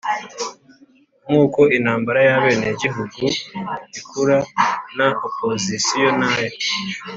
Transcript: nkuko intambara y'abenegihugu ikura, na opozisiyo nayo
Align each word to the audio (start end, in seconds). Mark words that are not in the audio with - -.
nkuko 1.29 1.59
intambara 1.77 2.19
y'abenegihugu 2.27 3.23
ikura, 3.99 4.37
na 4.97 5.07
opozisiyo 5.27 6.07
nayo 6.19 6.49